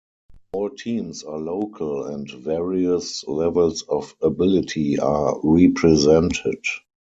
All 0.53 0.71
teams 0.71 1.21
are 1.21 1.37
local 1.37 2.05
and 2.05 2.27
various 2.27 3.23
levels 3.27 3.83
of 3.83 4.15
ability 4.23 4.97
are 4.97 5.39
represented. 5.43 6.65